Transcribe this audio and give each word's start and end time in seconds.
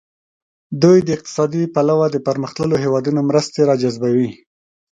دوی 0.83 0.97
د 1.03 1.09
اقتصادي 1.17 1.63
پلوه 1.75 2.07
د 2.11 2.17
پرمختللو 2.27 2.75
هیوادونو 2.83 3.19
مرستې 3.29 3.61
را 3.67 3.75
جذبوي. 3.81 4.29